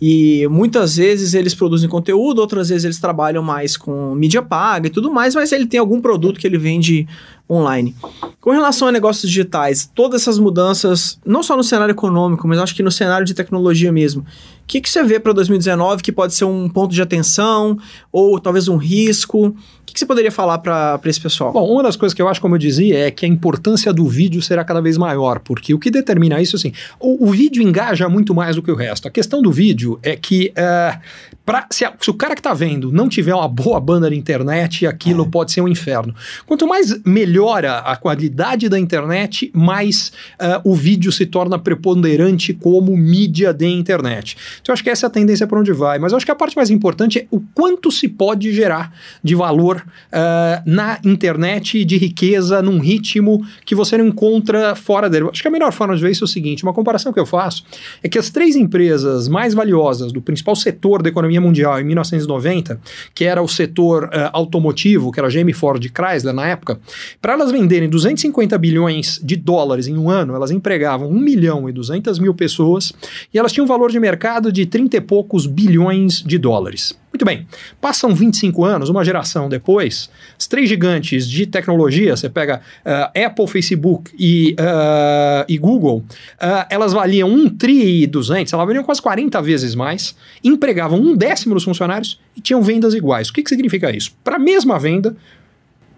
E 0.00 0.46
muitas 0.48 0.96
vezes 0.96 1.34
eles 1.34 1.54
produzem 1.54 1.88
conteúdo, 1.88 2.38
outras 2.38 2.68
vezes 2.68 2.84
eles 2.84 3.00
trabalham 3.00 3.42
mais 3.42 3.76
com 3.76 4.14
mídia 4.14 4.40
paga 4.40 4.86
e 4.86 4.90
tudo 4.90 5.12
mais, 5.12 5.34
mas 5.34 5.50
ele 5.50 5.66
tem 5.66 5.80
algum 5.80 6.00
produto 6.00 6.38
que 6.38 6.46
ele 6.46 6.56
vende 6.56 7.06
online. 7.50 7.96
Com 8.40 8.50
relação 8.52 8.86
a 8.86 8.92
negócios 8.92 9.28
digitais, 9.28 9.90
todas 9.92 10.22
essas 10.22 10.38
mudanças, 10.38 11.18
não 11.26 11.42
só 11.42 11.56
no 11.56 11.64
cenário 11.64 11.92
econômico, 11.92 12.46
mas 12.46 12.60
acho 12.60 12.76
que 12.76 12.82
no 12.82 12.92
cenário 12.92 13.26
de 13.26 13.34
tecnologia 13.34 13.90
mesmo. 13.90 14.22
O 14.22 14.24
que, 14.68 14.80
que 14.80 14.88
você 14.88 15.02
vê 15.02 15.18
para 15.18 15.32
2019 15.32 16.02
que 16.02 16.12
pode 16.12 16.34
ser 16.34 16.44
um 16.44 16.68
ponto 16.68 16.94
de 16.94 17.02
atenção 17.02 17.76
ou 18.12 18.38
talvez 18.38 18.68
um 18.68 18.76
risco? 18.76 19.56
O 19.88 19.90
que, 19.90 19.94
que 19.94 20.00
você 20.00 20.06
poderia 20.06 20.30
falar 20.30 20.58
para 20.58 21.00
esse 21.06 21.18
pessoal? 21.18 21.50
Bom, 21.50 21.66
uma 21.72 21.82
das 21.82 21.96
coisas 21.96 22.14
que 22.14 22.20
eu 22.20 22.28
acho, 22.28 22.42
como 22.42 22.54
eu 22.54 22.58
dizia, 22.58 23.06
é 23.06 23.10
que 23.10 23.24
a 23.24 23.28
importância 23.28 23.90
do 23.90 24.06
vídeo 24.06 24.42
será 24.42 24.62
cada 24.62 24.82
vez 24.82 24.98
maior, 24.98 25.38
porque 25.38 25.72
o 25.72 25.78
que 25.78 25.90
determina 25.90 26.38
isso, 26.42 26.56
assim, 26.56 26.72
o, 27.00 27.26
o 27.26 27.30
vídeo 27.30 27.62
engaja 27.62 28.06
muito 28.06 28.34
mais 28.34 28.54
do 28.56 28.62
que 28.62 28.70
o 28.70 28.74
resto. 28.74 29.08
A 29.08 29.10
questão 29.10 29.40
do 29.40 29.50
vídeo 29.50 29.98
é 30.02 30.14
que 30.14 30.52
é, 30.54 30.98
pra, 31.46 31.66
se, 31.70 31.86
a- 31.86 31.94
se 31.98 32.10
o 32.10 32.14
cara 32.14 32.34
que 32.34 32.40
está 32.40 32.52
vendo 32.52 32.92
não 32.92 33.08
tiver 33.08 33.34
uma 33.34 33.48
boa 33.48 33.80
banda 33.80 34.10
de 34.10 34.16
internet, 34.16 34.86
aquilo 34.86 35.26
pode 35.26 35.52
ser 35.52 35.62
um 35.62 35.68
inferno. 35.68 36.14
Quanto 36.44 36.66
mais 36.66 37.02
melhora 37.04 37.78
a 37.78 37.96
qualidade 37.96 38.68
da 38.68 38.78
internet, 38.78 39.50
mais 39.54 40.12
é, 40.38 40.60
o 40.64 40.74
vídeo 40.74 41.10
se 41.10 41.24
torna 41.24 41.58
preponderante 41.58 42.52
como 42.52 42.94
mídia 42.94 43.54
de 43.54 43.66
internet. 43.66 44.36
Então, 44.60 44.70
eu 44.70 44.74
acho 44.74 44.84
que 44.84 44.90
essa 44.90 45.06
é 45.06 45.08
a 45.08 45.10
tendência 45.10 45.46
para 45.46 45.58
onde 45.58 45.72
vai. 45.72 45.98
Mas 45.98 46.12
eu 46.12 46.16
acho 46.18 46.26
que 46.26 46.32
a 46.32 46.36
parte 46.36 46.54
mais 46.56 46.68
importante 46.68 47.20
é 47.20 47.26
o 47.30 47.40
quanto 47.54 47.90
se 47.90 48.06
pode 48.06 48.52
gerar 48.52 48.92
de 49.24 49.34
valor 49.34 49.77
ah, 50.12 50.62
na 50.66 50.98
internet, 51.04 51.84
de 51.84 51.96
riqueza, 51.96 52.62
num 52.62 52.78
ritmo 52.78 53.44
que 53.64 53.74
você 53.74 53.96
não 53.96 54.06
encontra 54.06 54.74
fora 54.74 55.08
dele. 55.08 55.28
Acho 55.30 55.42
que 55.42 55.48
a 55.48 55.50
melhor 55.50 55.72
forma 55.72 55.94
de 55.96 56.02
ver 56.02 56.10
isso 56.10 56.24
é 56.24 56.26
o 56.26 56.28
seguinte: 56.28 56.62
uma 56.62 56.72
comparação 56.72 57.12
que 57.12 57.20
eu 57.20 57.26
faço 57.26 57.64
é 58.02 58.08
que 58.08 58.18
as 58.18 58.30
três 58.30 58.56
empresas 58.56 59.28
mais 59.28 59.54
valiosas 59.54 60.12
do 60.12 60.20
principal 60.20 60.56
setor 60.56 61.02
da 61.02 61.08
economia 61.08 61.40
mundial 61.40 61.80
em 61.80 61.84
1990, 61.84 62.80
que 63.14 63.24
era 63.24 63.42
o 63.42 63.48
setor 63.48 64.10
ah, 64.12 64.30
automotivo, 64.32 65.12
que 65.12 65.20
era 65.20 65.28
GM, 65.28 65.52
Ford 65.52 65.84
e 65.84 65.88
Chrysler 65.88 66.34
na 66.34 66.46
época, 66.46 66.80
para 67.20 67.32
elas 67.32 67.50
venderem 67.50 67.88
250 67.88 68.56
bilhões 68.58 69.20
de 69.22 69.36
dólares 69.36 69.86
em 69.86 69.96
um 69.96 70.10
ano, 70.10 70.34
elas 70.34 70.50
empregavam 70.50 71.08
1 71.08 71.18
milhão 71.18 71.68
e 71.68 71.72
200 71.72 72.18
mil 72.18 72.34
pessoas 72.34 72.92
e 73.32 73.38
elas 73.38 73.52
tinham 73.52 73.64
um 73.64 73.68
valor 73.68 73.90
de 73.90 74.00
mercado 74.00 74.52
de 74.52 74.66
30 74.66 74.96
e 74.96 75.00
poucos 75.00 75.46
bilhões 75.46 76.22
de 76.22 76.38
dólares. 76.38 76.96
Muito 77.18 77.26
bem, 77.26 77.48
passam 77.80 78.14
25 78.14 78.64
anos, 78.64 78.88
uma 78.88 79.04
geração 79.04 79.48
depois, 79.48 80.08
as 80.38 80.46
três 80.46 80.68
gigantes 80.68 81.28
de 81.28 81.46
tecnologia, 81.46 82.16
você 82.16 82.28
pega 82.28 82.60
ah, 82.84 83.10
Apple, 83.26 83.48
Facebook 83.48 84.12
e, 84.16 84.54
ah, 84.56 85.44
e 85.48 85.58
Google, 85.58 86.04
ah, 86.38 86.64
elas 86.70 86.92
valiam 86.92 87.28
1 87.28 87.56
tri 87.56 88.04
e 88.04 88.06
200, 88.06 88.52
elas 88.52 88.64
valiam 88.64 88.84
quase 88.84 89.02
40 89.02 89.42
vezes 89.42 89.74
mais, 89.74 90.14
empregavam 90.44 91.00
um 91.00 91.16
décimo 91.16 91.54
dos 91.54 91.64
funcionários 91.64 92.20
e 92.36 92.40
tinham 92.40 92.62
vendas 92.62 92.94
iguais. 92.94 93.30
O 93.30 93.32
que, 93.32 93.42
que 93.42 93.48
significa 93.48 93.90
isso? 93.90 94.12
Para 94.22 94.36
a 94.36 94.38
mesma 94.38 94.78
venda, 94.78 95.16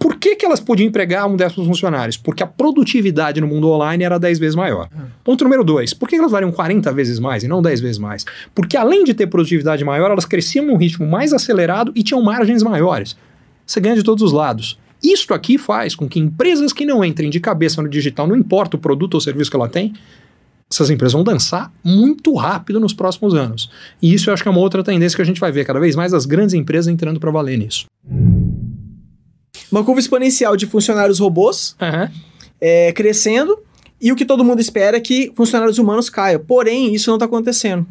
por 0.00 0.16
que, 0.16 0.34
que 0.34 0.46
elas 0.46 0.60
podiam 0.60 0.88
empregar 0.88 1.28
um 1.28 1.36
décimo 1.36 1.62
dos 1.62 1.66
funcionários? 1.68 2.16
Porque 2.16 2.42
a 2.42 2.46
produtividade 2.46 3.38
no 3.38 3.46
mundo 3.46 3.68
online 3.68 4.02
era 4.02 4.18
10 4.18 4.38
vezes 4.38 4.56
maior. 4.56 4.88
Ponto 5.22 5.44
número 5.44 5.62
2. 5.62 5.92
Por 5.92 6.08
que 6.08 6.16
elas 6.16 6.32
variam 6.32 6.50
40 6.50 6.90
vezes 6.94 7.18
mais 7.18 7.44
e 7.44 7.48
não 7.48 7.60
10 7.60 7.82
vezes 7.82 7.98
mais? 7.98 8.24
Porque 8.54 8.78
além 8.78 9.04
de 9.04 9.12
ter 9.12 9.26
produtividade 9.26 9.84
maior, 9.84 10.10
elas 10.10 10.24
cresciam 10.24 10.64
num 10.64 10.76
ritmo 10.78 11.06
mais 11.06 11.34
acelerado 11.34 11.92
e 11.94 12.02
tinham 12.02 12.22
margens 12.22 12.62
maiores. 12.62 13.14
Você 13.66 13.78
ganha 13.78 13.94
de 13.94 14.02
todos 14.02 14.24
os 14.24 14.32
lados. 14.32 14.78
Isto 15.02 15.34
aqui 15.34 15.58
faz 15.58 15.94
com 15.94 16.08
que 16.08 16.18
empresas 16.18 16.72
que 16.72 16.86
não 16.86 17.04
entrem 17.04 17.28
de 17.28 17.38
cabeça 17.38 17.82
no 17.82 17.88
digital, 17.88 18.26
não 18.26 18.36
importa 18.36 18.78
o 18.78 18.80
produto 18.80 19.14
ou 19.14 19.20
serviço 19.20 19.50
que 19.50 19.56
ela 19.56 19.68
tem, 19.68 19.92
essas 20.72 20.88
empresas 20.88 21.12
vão 21.12 21.24
dançar 21.24 21.70
muito 21.84 22.34
rápido 22.34 22.80
nos 22.80 22.94
próximos 22.94 23.34
anos. 23.34 23.70
E 24.00 24.14
isso 24.14 24.30
eu 24.30 24.34
acho 24.34 24.42
que 24.42 24.48
é 24.48 24.52
uma 24.52 24.60
outra 24.60 24.82
tendência 24.82 25.14
que 25.14 25.22
a 25.22 25.26
gente 25.26 25.40
vai 25.40 25.52
ver 25.52 25.66
cada 25.66 25.78
vez 25.78 25.94
mais 25.94 26.14
as 26.14 26.24
grandes 26.24 26.54
empresas 26.54 26.88
entrando 26.90 27.20
para 27.20 27.30
valer 27.30 27.58
nisso. 27.58 27.84
Uma 29.70 29.84
curva 29.84 30.00
exponencial 30.00 30.56
de 30.56 30.66
funcionários 30.66 31.18
robôs 31.18 31.76
Aham. 31.80 32.10
é, 32.60 32.92
crescendo 32.92 33.58
e 34.00 34.10
o 34.10 34.16
que 34.16 34.24
todo 34.24 34.42
mundo 34.42 34.60
espera 34.60 34.96
é 34.96 35.00
que 35.00 35.30
funcionários 35.36 35.78
humanos 35.78 36.08
caiam. 36.08 36.40
Porém, 36.40 36.94
isso 36.94 37.10
não 37.10 37.16
está 37.16 37.26
acontecendo. 37.26 37.86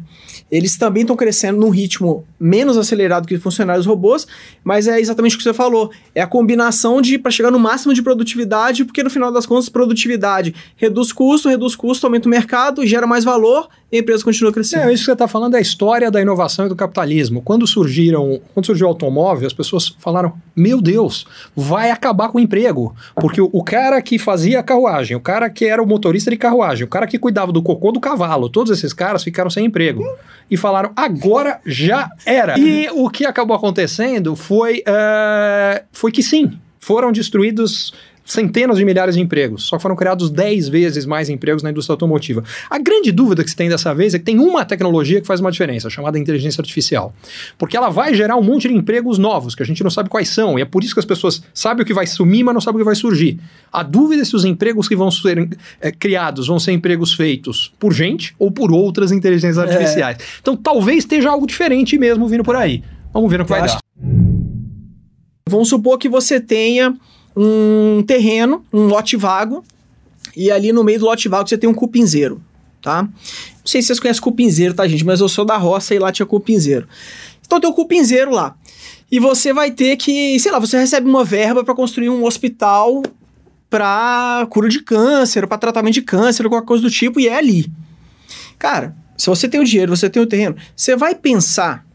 Eles 0.50 0.76
também 0.76 1.02
estão 1.02 1.14
crescendo 1.14 1.60
num 1.60 1.70
ritmo 1.70 2.24
menos 2.38 2.76
acelerado 2.76 3.28
que 3.28 3.38
funcionários 3.38 3.86
robôs, 3.86 4.26
mas 4.64 4.88
é 4.88 5.00
exatamente 5.00 5.36
o 5.36 5.38
que 5.38 5.44
você 5.44 5.54
falou. 5.54 5.92
É 6.12 6.20
a 6.20 6.26
combinação 6.26 7.00
de 7.00 7.16
para 7.16 7.30
chegar 7.30 7.52
no 7.52 7.60
máximo 7.60 7.94
de 7.94 8.02
produtividade, 8.02 8.84
porque 8.84 9.04
no 9.04 9.10
final 9.10 9.30
das 9.30 9.46
contas, 9.46 9.68
produtividade 9.68 10.52
reduz 10.76 11.12
custo, 11.12 11.48
reduz 11.48 11.76
custo, 11.76 12.04
aumenta 12.06 12.26
o 12.26 12.30
mercado, 12.30 12.84
gera 12.84 13.06
mais 13.06 13.22
valor 13.22 13.68
e 13.92 13.96
a 13.96 14.00
empresa 14.00 14.22
continua 14.22 14.52
crescendo. 14.52 14.84
Não, 14.84 14.90
isso 14.90 15.02
que 15.02 15.06
você 15.06 15.12
está 15.12 15.26
falando 15.26 15.54
é 15.54 15.58
a 15.58 15.60
história 15.60 16.10
da 16.10 16.20
inovação 16.20 16.66
e 16.66 16.68
do 16.68 16.76
capitalismo. 16.76 17.42
Quando 17.42 17.66
surgiram, 17.66 18.40
quando 18.54 18.66
surgiu 18.66 18.86
o 18.86 18.90
automóvel, 18.90 19.46
as 19.46 19.52
pessoas 19.52 19.94
falaram: 19.98 20.34
Meu 20.54 20.80
Deus, 20.80 21.26
vai 21.56 21.90
acabar 21.90 22.28
com 22.28 22.38
o 22.38 22.40
emprego. 22.40 22.94
Porque 23.16 23.40
o, 23.40 23.50
o 23.52 23.64
cara 23.64 24.00
que 24.00 24.18
fazia 24.18 24.60
a 24.60 24.62
carruagem, 24.62 25.16
o 25.16 25.20
cara 25.20 25.50
que 25.50 25.64
era 25.64 25.82
o 25.82 25.86
motorista 25.86 26.30
de 26.30 26.36
carruagem, 26.36 26.84
o 26.84 26.88
cara 26.88 27.06
que 27.06 27.18
cuidava 27.18 27.50
do 27.50 27.62
cocô 27.62 27.90
do 27.90 28.00
cavalo, 28.00 28.48
todos 28.48 28.70
esses 28.70 28.92
caras 28.92 29.24
ficaram 29.24 29.50
sem 29.50 29.66
emprego. 29.66 30.04
E 30.48 30.56
falaram: 30.56 30.92
agora 30.94 31.60
já 31.66 32.08
era. 32.24 32.58
E 32.58 32.88
o 32.92 33.10
que 33.10 33.24
acabou 33.24 33.56
acontecendo 33.56 34.36
foi, 34.36 34.82
eh, 34.86 35.84
foi 35.90 36.12
que 36.12 36.22
sim, 36.22 36.58
foram 36.78 37.12
destruídos 37.12 37.92
centenas 38.30 38.78
de 38.78 38.84
milhares 38.84 39.14
de 39.14 39.20
empregos, 39.20 39.64
só 39.64 39.76
que 39.76 39.82
foram 39.82 39.96
criados 39.96 40.30
10 40.30 40.68
vezes 40.68 41.04
mais 41.04 41.28
empregos 41.28 41.62
na 41.62 41.70
indústria 41.70 41.94
automotiva. 41.94 42.44
A 42.68 42.78
grande 42.78 43.10
dúvida 43.10 43.42
que 43.42 43.50
se 43.50 43.56
tem 43.56 43.68
dessa 43.68 43.94
vez 43.94 44.14
é 44.14 44.18
que 44.18 44.24
tem 44.24 44.38
uma 44.38 44.64
tecnologia 44.64 45.20
que 45.20 45.26
faz 45.26 45.40
uma 45.40 45.50
diferença, 45.50 45.90
chamada 45.90 46.18
inteligência 46.18 46.60
artificial. 46.60 47.12
Porque 47.58 47.76
ela 47.76 47.88
vai 47.88 48.14
gerar 48.14 48.36
um 48.36 48.42
monte 48.42 48.68
de 48.68 48.74
empregos 48.74 49.18
novos, 49.18 49.54
que 49.54 49.62
a 49.62 49.66
gente 49.66 49.82
não 49.82 49.90
sabe 49.90 50.08
quais 50.08 50.28
são, 50.28 50.58
e 50.58 50.62
é 50.62 50.64
por 50.64 50.84
isso 50.84 50.94
que 50.94 51.00
as 51.00 51.06
pessoas 51.06 51.42
sabem 51.52 51.82
o 51.82 51.86
que 51.86 51.92
vai 51.92 52.06
sumir, 52.06 52.44
mas 52.44 52.54
não 52.54 52.60
sabem 52.60 52.76
o 52.76 52.80
que 52.80 52.84
vai 52.84 52.94
surgir. 52.94 53.38
A 53.72 53.82
dúvida 53.82 54.22
é 54.22 54.24
se 54.24 54.36
os 54.36 54.44
empregos 54.44 54.88
que 54.88 54.94
vão 54.94 55.10
ser 55.10 55.48
é, 55.80 55.90
criados 55.90 56.46
vão 56.46 56.58
ser 56.58 56.72
empregos 56.72 57.14
feitos 57.14 57.72
por 57.78 57.92
gente 57.92 58.34
ou 58.38 58.50
por 58.50 58.72
outras 58.72 59.12
inteligências 59.12 59.58
artificiais. 59.58 60.18
Então 60.40 60.56
talvez 60.56 60.98
esteja 60.98 61.30
algo 61.30 61.46
diferente 61.46 61.98
mesmo 61.98 62.28
vindo 62.28 62.44
por 62.44 62.56
aí. 62.56 62.82
Vamos 63.12 63.30
ver 63.30 63.38
no 63.38 63.44
que 63.44 63.52
Eu 63.52 63.56
vai 63.56 63.64
acho 63.64 63.74
dar. 63.74 63.80
Vamos 65.48 65.68
supor 65.68 65.98
que 65.98 66.08
você 66.08 66.40
tenha 66.40 66.96
um 67.36 68.02
terreno, 68.06 68.64
um 68.72 68.86
lote 68.86 69.16
vago, 69.16 69.64
e 70.36 70.50
ali 70.50 70.72
no 70.72 70.84
meio 70.84 70.98
do 70.98 71.04
lote 71.06 71.28
vago 71.28 71.48
você 71.48 71.58
tem 71.58 71.68
um 71.68 71.74
cupinzeiro, 71.74 72.40
tá? 72.82 73.02
Não 73.02 73.10
sei 73.64 73.82
se 73.82 73.88
vocês 73.88 74.00
conhecem 74.00 74.22
cupinzeiro, 74.22 74.74
tá, 74.74 74.86
gente? 74.86 75.04
Mas 75.04 75.20
eu 75.20 75.28
sou 75.28 75.44
da 75.44 75.56
roça 75.56 75.94
e 75.94 75.98
lá 75.98 76.12
tinha 76.12 76.26
cupinzeiro. 76.26 76.88
Então 77.44 77.60
tem 77.60 77.68
um 77.68 77.74
cupinzeiro 77.74 78.30
lá. 78.30 78.56
E 79.10 79.18
você 79.18 79.52
vai 79.52 79.72
ter 79.72 79.96
que, 79.96 80.38
sei 80.38 80.52
lá, 80.52 80.58
você 80.58 80.78
recebe 80.78 81.08
uma 81.08 81.24
verba 81.24 81.64
para 81.64 81.74
construir 81.74 82.08
um 82.08 82.24
hospital 82.24 83.02
para 83.68 84.46
cura 84.50 84.68
de 84.68 84.80
câncer, 84.80 85.46
para 85.46 85.58
tratamento 85.58 85.94
de 85.94 86.02
câncer, 86.02 86.48
qualquer 86.48 86.66
coisa 86.66 86.82
do 86.82 86.90
tipo, 86.90 87.20
e 87.20 87.28
é 87.28 87.36
ali. 87.36 87.70
Cara, 88.58 88.94
se 89.16 89.26
você 89.26 89.48
tem 89.48 89.60
o 89.60 89.64
dinheiro, 89.64 89.94
você 89.96 90.08
tem 90.08 90.22
o 90.22 90.26
terreno, 90.26 90.56
você 90.74 90.96
vai 90.96 91.14
pensar 91.14 91.86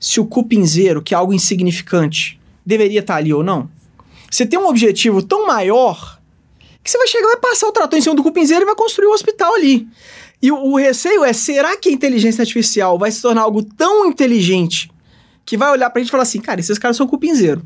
se 0.00 0.18
o 0.20 0.26
cupinzeiro, 0.26 1.02
que 1.02 1.14
é 1.14 1.16
algo 1.16 1.32
insignificante, 1.32 2.40
deveria 2.64 3.00
estar 3.00 3.16
ali 3.16 3.32
ou 3.32 3.42
não? 3.42 3.70
Você 4.32 4.46
tem 4.46 4.58
um 4.58 4.66
objetivo 4.66 5.22
tão 5.22 5.46
maior 5.46 6.18
que 6.82 6.90
você 6.90 6.96
vai 6.96 7.06
chegar, 7.06 7.26
vai 7.26 7.36
passar 7.36 7.68
o 7.68 7.72
trator 7.72 7.98
em 7.98 8.02
cima 8.02 8.14
do 8.14 8.22
cupinzeiro 8.22 8.62
e 8.62 8.66
vai 8.66 8.74
construir 8.74 9.06
um 9.06 9.12
hospital 9.12 9.54
ali. 9.54 9.86
E 10.40 10.50
o, 10.50 10.56
o 10.56 10.76
receio 10.76 11.22
é, 11.22 11.34
será 11.34 11.76
que 11.76 11.90
a 11.90 11.92
inteligência 11.92 12.40
artificial 12.40 12.98
vai 12.98 13.10
se 13.10 13.20
tornar 13.20 13.42
algo 13.42 13.62
tão 13.62 14.06
inteligente 14.06 14.90
que 15.44 15.54
vai 15.54 15.70
olhar 15.70 15.90
pra 15.90 16.00
gente 16.00 16.08
e 16.08 16.10
falar 16.10 16.22
assim, 16.22 16.40
cara, 16.40 16.60
esses 16.60 16.78
caras 16.78 16.96
são 16.96 17.06
cupinzeiro. 17.06 17.62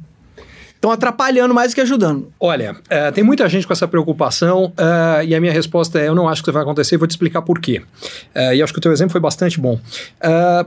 Estão 0.75 0.91
atrapalhando 0.91 1.55
mais 1.55 1.71
do 1.71 1.77
que 1.77 1.81
ajudando. 1.81 2.33
Olha, 2.39 2.77
é, 2.91 3.13
tem 3.13 3.23
muita 3.23 3.49
gente 3.49 3.65
com 3.65 3.73
essa 3.73 3.87
preocupação 3.87 4.73
é, 4.77 5.25
e 5.25 5.35
a 5.37 5.41
minha 5.41 5.53
resposta 5.53 6.01
é: 6.01 6.09
eu 6.09 6.17
não 6.17 6.29
acho 6.29 6.43
que 6.43 6.51
isso 6.51 6.53
vai 6.53 6.63
acontecer 6.63 6.97
vou 6.97 7.07
te 7.07 7.13
explicar 7.13 7.43
por 7.43 7.61
quê. 7.61 7.81
É, 8.35 8.57
e 8.57 8.63
acho 8.63 8.73
que 8.73 8.79
o 8.81 8.83
teu 8.83 8.93
exemplo 8.93 9.13
foi 9.13 9.21
bastante 9.21 9.59
bom. 9.61 9.81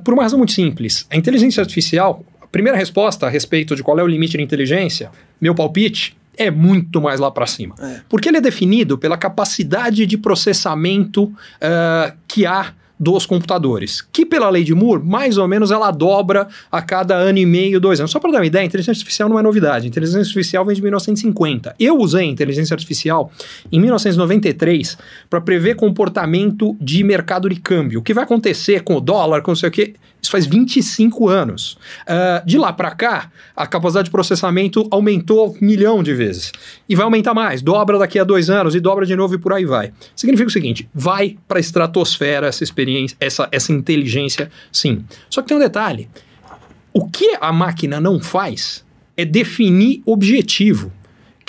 Por 0.03 0.13
uma 0.13 0.23
razão 0.23 0.37
muito 0.39 0.53
simples: 0.53 1.05
a 1.11 1.17
inteligência 1.17 1.61
artificial, 1.61 2.23
primeira 2.51 2.77
resposta 2.77 3.27
a 3.27 3.29
respeito 3.29 3.75
de 3.75 3.83
qual 3.83 3.99
é 3.99 4.03
o 4.03 4.07
limite 4.07 4.37
de 4.37 4.43
inteligência, 4.43 5.11
meu 5.39 5.53
palpite, 5.53 6.17
é 6.37 6.49
muito 6.49 7.01
mais 7.01 7.19
lá 7.19 7.29
para 7.29 7.45
cima. 7.45 7.75
É. 7.79 8.01
Porque 8.07 8.29
ele 8.29 8.37
é 8.37 8.41
definido 8.41 8.97
pela 8.97 9.17
capacidade 9.17 10.05
de 10.05 10.17
processamento 10.17 11.31
é, 11.59 12.13
que 12.27 12.45
há 12.45 12.73
dos 12.99 13.25
computadores, 13.25 14.01
que 14.01 14.25
pela 14.25 14.49
lei 14.49 14.63
de 14.63 14.75
Moore, 14.75 15.01
mais 15.03 15.37
ou 15.37 15.47
menos 15.47 15.71
ela 15.71 15.89
dobra 15.89 16.47
a 16.69 16.81
cada 16.81 17.15
ano 17.15 17.37
e 17.37 17.45
meio, 17.45 17.79
dois 17.79 17.99
anos. 17.99 18.11
Só 18.11 18.19
para 18.19 18.31
dar 18.31 18.39
uma 18.39 18.45
ideia, 18.45 18.65
inteligência 18.65 18.91
artificial 18.91 19.29
não 19.29 19.39
é 19.39 19.41
novidade. 19.41 19.87
Inteligência 19.87 20.19
artificial 20.19 20.65
vem 20.65 20.75
de 20.75 20.81
1950. 20.81 21.75
Eu 21.79 21.97
usei 21.97 22.25
inteligência 22.25 22.73
artificial 22.73 23.31
em 23.71 23.79
1993 23.79 24.97
para 25.29 25.39
prever 25.39 25.75
comportamento 25.75 26.75
de 26.81 27.03
mercado 27.03 27.47
de 27.47 27.59
câmbio. 27.59 27.99
O 27.99 28.03
que 28.03 28.13
vai 28.13 28.23
acontecer 28.23 28.81
com 28.81 28.95
o 28.97 29.01
dólar, 29.01 29.41
com 29.41 29.51
não 29.51 29.55
sei 29.55 29.69
o 29.69 29.71
quê. 29.71 29.93
Isso 30.21 30.31
faz 30.31 30.45
25 30.45 31.29
anos. 31.29 31.77
Uh, 32.01 32.45
de 32.45 32.57
lá 32.57 32.73
para 32.73 32.91
cá, 32.91 33.31
a 33.55 33.65
capacidade 33.65 34.05
de 34.05 34.11
processamento 34.11 34.87
aumentou 34.91 35.55
um 35.61 35.65
milhão 35.65 36.03
de 36.03 36.13
vezes. 36.13 36.51
E 36.87 36.95
vai 36.95 37.05
aumentar 37.05 37.33
mais. 37.33 37.61
Dobra 37.61 37.97
daqui 37.97 38.19
a 38.19 38.23
dois 38.23 38.49
anos 38.49 38.75
e 38.75 38.79
dobra 38.79 39.05
de 39.05 39.15
novo 39.15 39.35
e 39.35 39.37
por 39.37 39.53
aí 39.53 39.65
vai. 39.65 39.93
Significa 40.15 40.49
o 40.49 40.51
seguinte: 40.51 40.89
vai 40.93 41.37
para 41.47 41.57
a 41.57 41.61
estratosfera 41.61 42.47
essa 42.47 42.63
experiência, 42.63 42.88
essa, 43.19 43.47
essa 43.51 43.71
inteligência, 43.71 44.49
sim. 44.71 45.03
Só 45.29 45.41
que 45.41 45.47
tem 45.47 45.57
um 45.57 45.61
detalhe: 45.61 46.09
o 46.93 47.07
que 47.07 47.37
a 47.39 47.51
máquina 47.51 47.99
não 47.99 48.19
faz 48.19 48.85
é 49.15 49.25
definir 49.25 50.01
objetivo. 50.05 50.91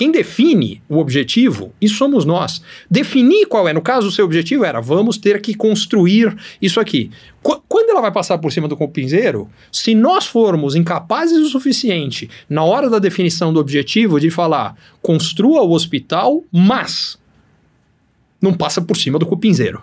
Quem 0.01 0.11
define 0.11 0.83
o 0.89 0.97
objetivo, 0.97 1.75
isso 1.79 1.97
somos 1.97 2.25
nós. 2.25 2.63
Definir 2.91 3.45
qual 3.45 3.69
é, 3.69 3.73
no 3.75 3.83
caso, 3.83 4.09
o 4.09 4.11
seu 4.11 4.25
objetivo 4.25 4.65
era 4.65 4.81
vamos 4.81 5.19
ter 5.19 5.43
que 5.43 5.55
construir 5.55 6.35
isso 6.61 6.81
aqui. 6.81 7.11
Qu 7.43 7.63
quando 7.69 7.91
ela 7.91 8.01
vai 8.01 8.11
passar 8.11 8.39
por 8.39 8.51
cima 8.51 8.67
do 8.67 8.79
compinzeiro, 8.79 9.51
se 9.71 9.95
nós 9.95 10.27
formos 10.27 10.75
incapazes 10.75 11.39
o 11.39 11.51
suficiente 11.51 12.31
na 12.49 12.65
hora 12.65 12.89
da 12.89 12.99
definição 12.99 13.53
do 13.53 13.61
objetivo 13.61 14.19
de 14.19 14.31
falar 14.31 14.75
construa 15.03 15.61
o 15.61 15.73
hospital, 15.73 16.43
mas 16.51 17.19
não 18.41 18.55
passa 18.55 18.81
por 18.81 18.97
cima 18.97 19.19
do 19.19 19.27
cupinzeiro. 19.27 19.83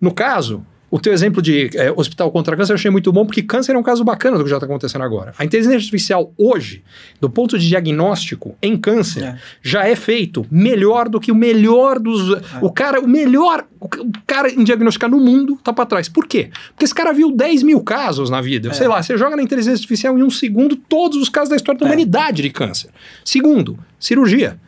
No 0.00 0.12
caso, 0.12 0.64
o 0.90 0.98
teu 0.98 1.12
exemplo 1.12 1.42
de 1.42 1.70
é, 1.74 1.92
hospital 1.94 2.30
contra 2.30 2.56
câncer 2.56 2.72
eu 2.72 2.76
achei 2.76 2.90
muito 2.90 3.12
bom, 3.12 3.26
porque 3.26 3.42
câncer 3.42 3.74
é 3.74 3.78
um 3.78 3.82
caso 3.82 4.02
bacana 4.04 4.38
do 4.38 4.44
que 4.44 4.50
já 4.50 4.56
está 4.56 4.66
acontecendo 4.66 5.02
agora. 5.02 5.34
A 5.38 5.44
inteligência 5.44 5.76
artificial 5.76 6.32
hoje, 6.38 6.82
do 7.20 7.28
ponto 7.28 7.58
de 7.58 7.68
diagnóstico 7.68 8.56
em 8.62 8.76
câncer, 8.76 9.22
É. 9.24 9.38
já 9.62 9.86
é 9.86 9.94
feito 9.94 10.46
melhor 10.50 11.08
do 11.08 11.20
que 11.20 11.30
o 11.30 11.34
melhor 11.34 11.98
dos. 11.98 12.40
O 12.62 12.70
cara, 12.72 13.00
o 13.00 13.08
melhor. 13.08 13.64
O 13.80 13.88
cara 14.26 14.50
em 14.50 14.64
diagnosticar 14.64 15.08
no 15.10 15.20
mundo 15.20 15.58
tá 15.62 15.72
para 15.72 15.86
trás. 15.86 16.08
Por 16.08 16.26
quê? 16.26 16.50
Porque 16.70 16.84
esse 16.84 16.94
cara 16.94 17.12
viu 17.12 17.30
10 17.30 17.62
mil 17.62 17.80
casos 17.80 18.28
na 18.30 18.40
vida. 18.40 18.72
Sei 18.74 18.88
lá, 18.88 19.02
você 19.02 19.16
joga 19.16 19.36
na 19.36 19.42
inteligência 19.42 19.74
artificial 19.76 20.18
em 20.18 20.22
um 20.22 20.30
segundo 20.30 20.74
todos 20.74 21.16
os 21.18 21.28
casos 21.28 21.50
da 21.50 21.56
história 21.56 21.78
da 21.78 21.86
É. 21.86 21.88
humanidade 21.88 22.42
de 22.42 22.50
câncer. 22.50 22.90
Segundo, 23.24 23.78
cirurgia. 24.00 24.58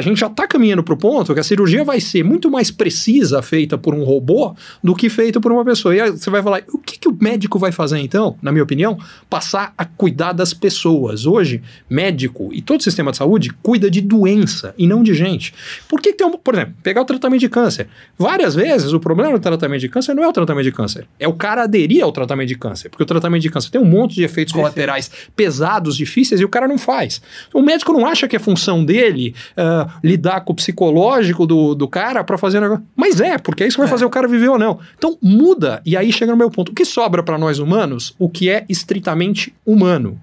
A 0.00 0.02
gente 0.02 0.18
já 0.18 0.28
está 0.28 0.48
caminhando 0.48 0.82
para 0.82 0.94
o 0.94 0.96
ponto 0.96 1.34
que 1.34 1.40
a 1.40 1.42
cirurgia 1.42 1.84
vai 1.84 2.00
ser 2.00 2.24
muito 2.24 2.50
mais 2.50 2.70
precisa 2.70 3.42
feita 3.42 3.76
por 3.76 3.94
um 3.94 4.02
robô 4.02 4.54
do 4.82 4.94
que 4.94 5.10
feita 5.10 5.38
por 5.38 5.52
uma 5.52 5.62
pessoa. 5.62 5.94
E 5.94 6.00
aí 6.00 6.10
você 6.10 6.30
vai 6.30 6.42
falar, 6.42 6.62
o 6.72 6.78
que, 6.78 6.98
que 6.98 7.06
o 7.06 7.14
médico 7.20 7.58
vai 7.58 7.70
fazer 7.70 7.98
então? 7.98 8.34
Na 8.40 8.50
minha 8.50 8.64
opinião, 8.64 8.98
passar 9.28 9.74
a 9.76 9.84
cuidar 9.84 10.32
das 10.32 10.54
pessoas. 10.54 11.26
Hoje, 11.26 11.62
médico 11.88 12.48
e 12.50 12.62
todo 12.62 12.80
o 12.80 12.82
sistema 12.82 13.10
de 13.10 13.18
saúde 13.18 13.50
cuida 13.62 13.90
de 13.90 14.00
doença 14.00 14.74
e 14.78 14.86
não 14.86 15.02
de 15.02 15.12
gente. 15.12 15.52
Por 15.86 16.00
que, 16.00 16.12
que 16.12 16.18
tem 16.18 16.26
um, 16.26 16.32
por 16.32 16.54
exemplo, 16.54 16.74
pegar 16.82 17.02
o 17.02 17.04
tratamento 17.04 17.40
de 17.40 17.50
câncer? 17.50 17.86
Várias 18.18 18.54
vezes 18.54 18.94
o 18.94 19.00
problema 19.00 19.32
do 19.32 19.40
tratamento 19.40 19.82
de 19.82 19.88
câncer 19.90 20.14
não 20.14 20.24
é 20.24 20.28
o 20.28 20.32
tratamento 20.32 20.64
de 20.64 20.72
câncer, 20.72 21.06
é 21.18 21.28
o 21.28 21.34
cara 21.34 21.64
aderir 21.64 22.02
ao 22.02 22.10
tratamento 22.10 22.48
de 22.48 22.56
câncer. 22.56 22.88
Porque 22.88 23.02
o 23.02 23.06
tratamento 23.06 23.42
de 23.42 23.50
câncer 23.50 23.70
tem 23.70 23.80
um 23.80 23.84
monte 23.84 24.14
de 24.14 24.24
efeitos 24.24 24.54
colaterais 24.54 25.10
pesados, 25.36 25.94
difíceis, 25.94 26.40
e 26.40 26.44
o 26.44 26.48
cara 26.48 26.66
não 26.66 26.78
faz. 26.78 27.20
O 27.52 27.60
médico 27.60 27.92
não 27.92 28.06
acha 28.06 28.26
que 28.26 28.34
é 28.34 28.38
função 28.38 28.82
dele 28.82 29.34
ah, 29.56 29.89
lidar 30.02 30.40
com 30.42 30.52
o 30.52 30.56
psicológico 30.56 31.46
do, 31.46 31.74
do 31.74 31.88
cara 31.88 32.22
para 32.24 32.38
fazer 32.38 32.58
um 32.58 32.62
negócio. 32.62 32.84
Mas 32.96 33.20
é, 33.20 33.38
porque 33.38 33.64
é 33.64 33.66
isso 33.66 33.76
que 33.76 33.80
vai 33.80 33.88
É. 33.88 33.90
fazer 33.90 34.04
o 34.04 34.10
cara 34.10 34.26
viver 34.28 34.48
ou 34.48 34.58
não. 34.58 34.78
Então 34.96 35.16
muda, 35.22 35.80
e 35.84 35.96
aí 35.96 36.12
chega 36.12 36.32
no 36.32 36.38
meu 36.38 36.50
ponto. 36.50 36.70
O 36.70 36.74
que 36.74 36.84
sobra 36.84 37.22
para 37.22 37.38
nós 37.38 37.58
humanos? 37.58 38.14
O 38.18 38.28
que 38.28 38.48
é 38.48 38.64
estritamente 38.68 39.52
humano. 39.66 40.18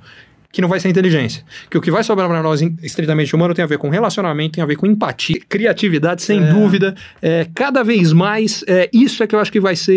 Que 0.57 0.61
não 0.63 0.67
vai 0.67 0.79
ser 0.79 0.89
inteligência. 0.89 1.43
Que 1.69 1.77
o 1.77 1.81
que 1.81 1.91
vai 1.91 2.03
sobrar 2.03 2.27
para 2.27 2.41
nós 2.41 2.63
estritamente 2.81 3.35
humano 3.35 3.53
tem 3.53 3.61
a 3.61 3.67
ver 3.67 3.77
com 3.77 3.89
relacionamento, 3.89 4.53
tem 4.53 4.63
a 4.63 4.65
ver 4.65 4.75
com 4.75 4.87
empatia, 4.87 5.39
criatividade, 5.47 6.23
sem 6.23 6.39
É. 6.43 6.51
dúvida. 6.51 6.95
É, 7.21 7.45
cada 7.53 7.83
vez 7.83 8.11
mais, 8.11 8.63
é, 8.67 8.89
isso 8.91 9.21
é 9.21 9.27
que 9.27 9.35
eu 9.35 9.39
acho 9.39 9.51
que 9.51 9.59
vai 9.59 9.75
ser 9.75 9.93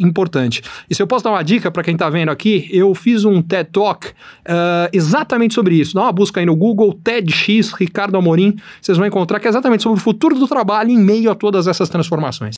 é, 0.00 0.04
importante. 0.04 0.60
E 0.90 0.94
se 0.96 1.00
eu 1.00 1.06
posso 1.06 1.22
dar 1.22 1.30
uma 1.30 1.44
dica 1.44 1.70
para 1.70 1.84
quem 1.84 1.94
está 1.94 2.10
vendo 2.10 2.30
aqui, 2.32 2.68
eu 2.72 2.92
fiz 2.96 3.24
um 3.24 3.40
TED 3.40 3.68
Talk 3.70 4.08
ah, 4.44 4.90
exatamente 4.92 5.54
sobre 5.54 5.76
isso. 5.76 5.94
Dá 5.94 6.02
uma 6.02 6.12
busca 6.12 6.40
aí 6.40 6.46
no 6.46 6.56
Google, 6.56 6.92
TEDx, 6.92 7.72
Ricardo 7.78 8.16
Amorim, 8.16 8.56
vocês 8.80 8.98
vão 8.98 9.06
encontrar 9.06 9.38
que 9.38 9.46
é 9.46 9.50
exatamente 9.50 9.84
sobre 9.84 10.00
o 10.00 10.02
futuro 10.02 10.36
do 10.36 10.48
trabalho 10.48 10.90
em 10.90 10.98
meio 10.98 11.30
a 11.30 11.34
todas 11.36 11.68
essas 11.68 11.88
transformações. 11.88 12.54